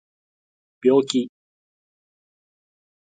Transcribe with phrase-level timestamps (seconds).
[0.81, 1.29] 病気